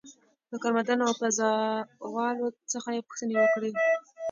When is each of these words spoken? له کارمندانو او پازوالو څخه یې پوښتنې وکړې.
له 0.51 0.57
کارمندانو 0.63 1.03
او 1.07 1.13
پازوالو 1.21 2.47
څخه 2.71 2.89
یې 2.95 3.05
پوښتنې 3.07 3.35
وکړې. 3.37 3.71